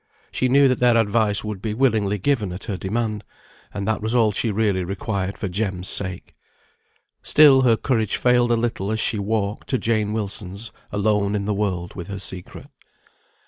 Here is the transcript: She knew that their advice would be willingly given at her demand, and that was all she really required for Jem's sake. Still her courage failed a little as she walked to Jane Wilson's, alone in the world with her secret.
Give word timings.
She 0.31 0.49
knew 0.49 0.67
that 0.67 0.79
their 0.79 0.97
advice 0.97 1.43
would 1.43 1.61
be 1.61 1.75
willingly 1.75 2.17
given 2.17 2.51
at 2.51 2.63
her 2.63 2.75
demand, 2.75 3.23
and 3.71 3.87
that 3.87 4.01
was 4.01 4.15
all 4.15 4.31
she 4.31 4.49
really 4.49 4.83
required 4.83 5.37
for 5.37 5.47
Jem's 5.47 5.89
sake. 5.89 6.33
Still 7.21 7.61
her 7.61 7.77
courage 7.77 8.15
failed 8.17 8.51
a 8.51 8.55
little 8.57 8.91
as 8.91 8.99
she 8.99 9.19
walked 9.19 9.69
to 9.69 9.77
Jane 9.77 10.11
Wilson's, 10.11 10.71
alone 10.91 11.35
in 11.35 11.45
the 11.45 11.53
world 11.53 11.93
with 11.93 12.07
her 12.07 12.17
secret. 12.17 12.65